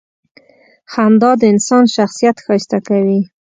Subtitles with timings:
[0.91, 3.19] •خندا د انسان شخصیت ښایسته کوي.